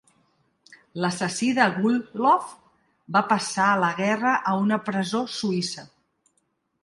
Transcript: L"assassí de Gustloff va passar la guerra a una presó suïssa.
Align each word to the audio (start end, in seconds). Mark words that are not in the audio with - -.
L"assassí 0.99 1.49
de 1.57 1.65
Gustloff 1.75 2.55
va 3.17 3.21
passar 3.33 3.67
la 3.85 3.91
guerra 3.99 4.31
a 4.53 4.53
una 4.63 4.79
presó 4.87 5.25
suïssa. 5.35 5.85